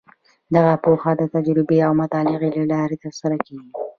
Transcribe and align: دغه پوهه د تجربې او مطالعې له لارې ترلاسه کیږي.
دغه 0.55 0.73
پوهه 0.83 1.11
د 1.19 1.21
تجربې 1.33 1.79
او 1.87 1.91
مطالعې 2.01 2.49
له 2.57 2.63
لارې 2.71 2.95
ترلاسه 3.03 3.37
کیږي. 3.45 3.69